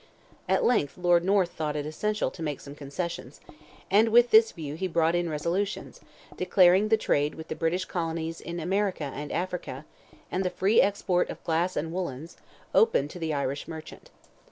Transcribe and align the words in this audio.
At 0.49 0.63
length 0.63 0.97
Lord 0.97 1.23
North 1.23 1.51
thought 1.51 1.75
it 1.75 1.85
essential 1.85 2.31
to 2.31 2.41
make 2.41 2.59
some 2.59 2.73
concessions, 2.73 3.39
and 3.91 4.09
with 4.09 4.31
this 4.31 4.51
view 4.51 4.73
he 4.73 4.87
brought 4.87 5.13
in 5.13 5.29
resolutions, 5.29 5.99
declaring 6.35 6.87
the 6.87 6.97
trade 6.97 7.35
with 7.35 7.49
the 7.49 7.55
British 7.55 7.85
colonies 7.85 8.41
in 8.41 8.59
America 8.59 9.03
and 9.13 9.31
Africa, 9.31 9.85
and 10.31 10.43
the 10.43 10.49
free 10.49 10.81
export 10.81 11.29
of 11.29 11.43
glass 11.43 11.77
and 11.77 11.93
woollens, 11.93 12.35
open 12.73 13.07
to 13.09 13.19
the 13.19 13.31
Irish 13.31 13.67
merchant. 13.67 14.09